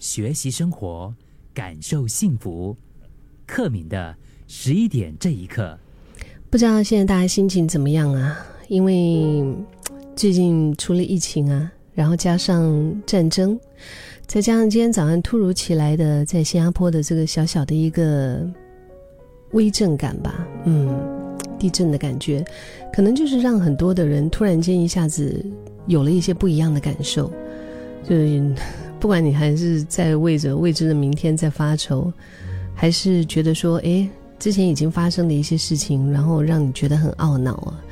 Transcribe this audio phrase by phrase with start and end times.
[0.00, 1.14] 学习生活，
[1.54, 2.76] 感受幸福。
[3.46, 4.16] 克敏的
[4.48, 5.78] 十一点这一刻，
[6.50, 8.44] 不知道现在大家心情怎么样啊？
[8.66, 9.44] 因为
[10.16, 13.56] 最近除了疫情啊，然后加上战争，
[14.26, 18.44] 再加上今天早上突如其来的在新加坡的这个小小的一个
[19.52, 20.92] 微震感吧，嗯，
[21.56, 22.44] 地震的感觉，
[22.92, 25.46] 可能就是让很多的人突然间一下子
[25.86, 27.32] 有了一些不一样的感受，
[28.02, 28.52] 就是。
[29.04, 32.10] 不管你还是在为着未知的明天在发愁，
[32.74, 34.08] 还是觉得说，哎，
[34.38, 37.84] 之前已经发生的一些事情，然后让你觉得很懊恼啊。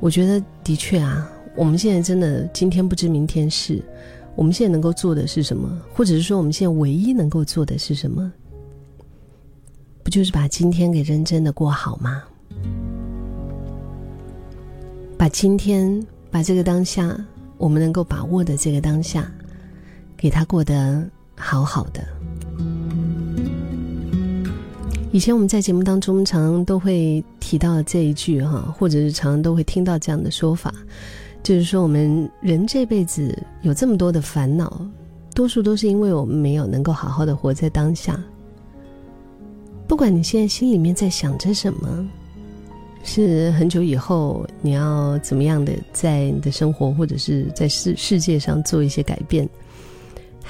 [0.00, 3.82] 我觉得的确啊，我们现在真的今天不知明天事，
[4.34, 5.68] 我们现在能够做的是什么？
[5.92, 8.32] 或者是说，我们现在唯一能够做的是什么？
[10.02, 12.22] 不就是把今天给认真的过好吗？
[15.18, 17.22] 把今天，把这个当下，
[17.58, 19.30] 我们能够把握的这个当下。
[20.18, 22.04] 给他过得好好的。
[25.10, 30.74] 以前我们在节目当中常都会提到这一句哈，或者是常都会听到这样的说法，
[31.42, 34.86] 就是说我们人这辈子有这么多的烦恼，
[35.34, 38.22] 多数都是因为我们没有能够好好的活在当下。
[39.86, 42.06] 不管你现在心里面在想着什么，
[43.02, 49.48] 是很久以后你要怎么样的在你的生活或者是在世世界上做一些改变。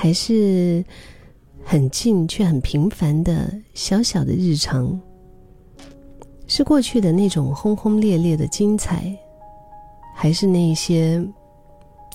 [0.00, 0.84] 还是
[1.64, 4.96] 很近却很平凡的小小的日常，
[6.46, 9.12] 是过去的那种轰轰烈烈的精彩，
[10.14, 11.20] 还是那些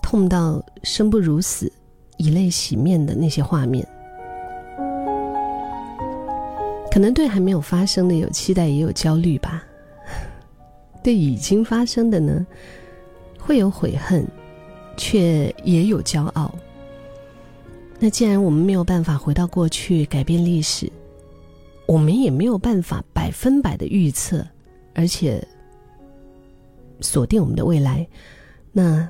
[0.02, 1.70] 痛到生不如死、
[2.16, 3.86] 以泪洗面的那些画面？
[6.90, 9.62] 可能对还没有发生的有期待，也有焦虑吧；
[11.04, 12.48] 对已经发生的呢，
[13.38, 14.26] 会有悔恨，
[14.96, 16.50] 却也有骄傲。
[18.04, 20.92] 那既然我们没有办法回到过去改变历史，
[21.86, 24.46] 我们也没有办法百分百的预测，
[24.94, 25.42] 而且
[27.00, 28.06] 锁定我们的未来，
[28.74, 29.10] 那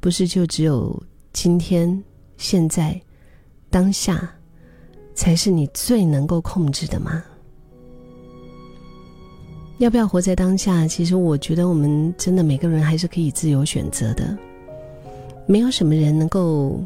[0.00, 0.98] 不是就只有
[1.34, 2.02] 今天、
[2.38, 2.98] 现在、
[3.68, 4.26] 当下，
[5.14, 7.22] 才是你最能够控制的吗？
[9.76, 10.88] 要不要活在当下？
[10.88, 14.34] 其实我觉得我们真的每个人还是可以自由选择的，
[15.44, 16.82] 没有什么人能够。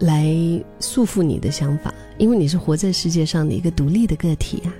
[0.00, 0.34] 来
[0.80, 4.74] 束缚你的想法，因为你是活在世界上的一个独立的个体啊。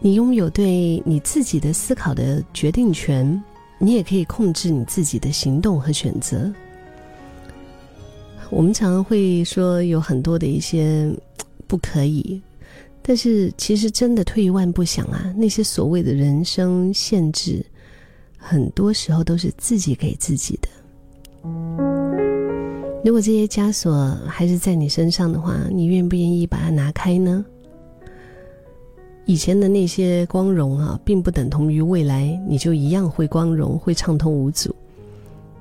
[0.00, 3.40] 你拥有对你自己的思考的决定权，
[3.78, 6.52] 你也可以控制你自己的行动和选择。
[8.50, 11.12] 我们常会说有很多的一些
[11.66, 12.40] 不可以，
[13.00, 17.64] 但是其实真的退一万步想啊，那些所谓的人生限制，
[18.36, 21.91] 很多时候都是自己给自己的。
[23.04, 27.44] 如果这些枷锁还是在你身上的话，你愿不愿意把它拿开呢？
[29.24, 34.74] 以前的那些光荣啊，并不等同于未来你就一样会光荣、会畅通无阻。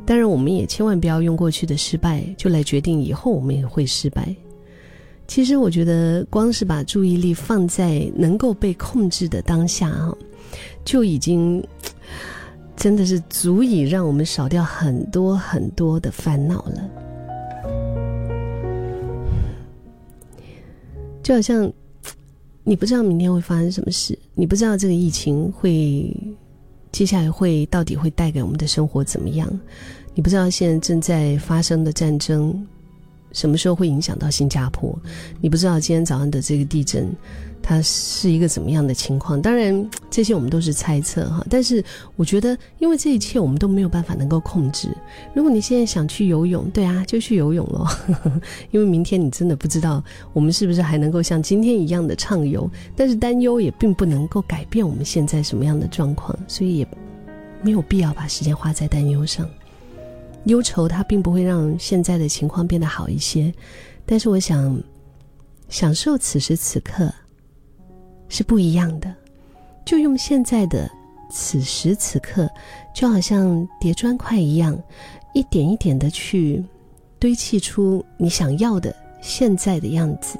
[0.05, 4.35] 当然，我们也千万不要用过去的失败就来决定以后我们也会失败。
[5.27, 10.15] 其实，我觉得光是把注意力放在能够被控制的当下啊，
[10.83, 11.63] 就已经
[12.75, 16.89] 真的是足以让我们少掉很多很多的烦恼了。
[21.23, 21.71] 就好像，
[22.63, 26.15] 你不知道明天会发生什么事，你不知道这个疫情会
[26.91, 29.47] 接下来会到底会带给我们的生活怎么样，
[30.13, 32.67] 你不知道现在正在发生的战争
[33.33, 34.97] 什么时候会影响到新加坡，
[35.39, 37.09] 你不知道今天早上的这个地震。
[37.63, 39.39] 它是一个怎么样的情况？
[39.39, 41.45] 当然， 这些我们都是猜测哈。
[41.47, 41.81] 但是，
[42.15, 44.89] 我觉得，因为这一切我们都没有办法能够控制。
[45.35, 47.87] 如果你现在想去游泳，对啊，就去游泳咯。
[48.71, 50.03] 因为明天你真的不知道
[50.33, 52.67] 我们是不是还能够像今天一样的畅游。
[52.95, 56.87] 但是，担忧也并不能够改变我们现在什么样的状况，所以也
[57.61, 59.47] 没有必要把时间花在担忧上。
[60.45, 63.53] 忧愁它并不会让现在的情况变得好一些。
[64.05, 64.81] 但是，我想
[65.69, 67.11] 享受此时此刻。
[68.33, 69.13] 是不一样的，
[69.85, 70.89] 就用现在的
[71.29, 72.49] 此时此刻，
[72.95, 74.81] 就好像叠砖块一样，
[75.33, 76.63] 一点一点的去
[77.19, 80.39] 堆砌出你想要的现在的样子。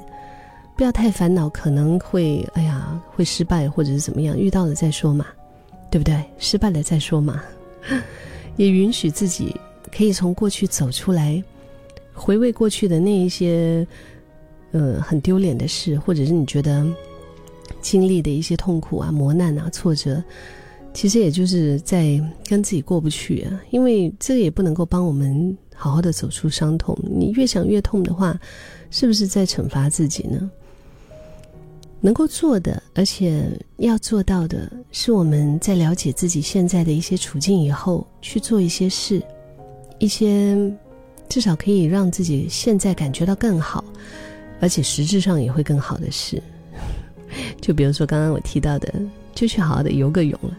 [0.74, 5.26] 不要太烦恼，可能会哎呀会失败，或者是怎么样，遇到了再说嘛，
[5.90, 6.24] 对不对？
[6.38, 7.44] 失败了再说嘛，
[8.56, 9.54] 也允许自己
[9.94, 11.42] 可以从过去走出来，
[12.12, 13.86] 回味过去的那一些
[14.72, 16.86] 呃很丢脸的事，或者是你觉得。
[17.80, 20.22] 经历的一些痛苦啊、磨难啊、挫折，
[20.94, 23.60] 其实也就是在跟自己过不去啊。
[23.70, 26.96] 因为这个也不能够帮我们好好的走出伤痛。
[27.02, 28.38] 你越想越痛的话，
[28.90, 30.48] 是不是在惩罚自己呢？
[32.00, 39.20] 能够做的，而且要做到的，是我们在了解自己现在的一些处境以后，去做一些事，
[40.02, 40.56] 一些
[41.28, 43.84] 至少可以让自己现在感觉到更好，
[44.60, 46.42] 而且实质上也会更好的事。
[47.62, 48.92] 就比如说刚刚我提到的，
[49.32, 50.56] 就去好好的游个泳了，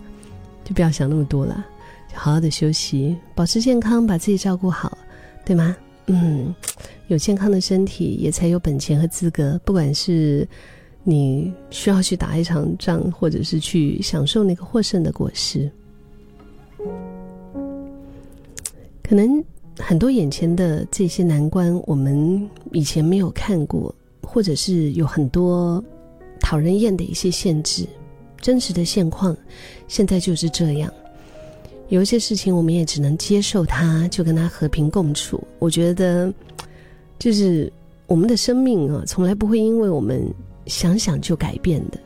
[0.64, 1.66] 就不要想那么多了，
[2.10, 4.98] 就好好的休息，保持健康，把自己照顾好，
[5.44, 5.76] 对吗？
[6.06, 6.56] 嗯，
[7.08, 10.48] 有健康的身体，也才有本钱和资格，不管是。
[11.06, 15.70] 你需要去打一场仗，或者是去享受那个获胜的果实。
[19.14, 19.44] 可能
[19.78, 23.94] 很多眼前的这些难关，我们以前没有看过，
[24.24, 25.84] 或者是有很多
[26.40, 27.86] 讨人厌的一些限制。
[28.42, 29.38] 真实的现况，
[29.88, 30.92] 现在就是这样。
[31.90, 35.40] 有一些事情，我们也只能接受它，就跟它和平共处。
[35.60, 36.34] 我觉得，
[37.20, 37.72] 就是
[38.08, 40.28] 我们的生命啊，从来不会因为我们。
[40.66, 42.00] 想想就改变的，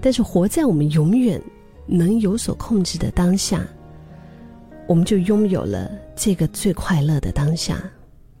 [0.00, 1.38] 但是活在我们永远
[1.86, 3.66] 能有所控制的当下，
[4.90, 7.80] 我们就拥有了这个最快乐的当下。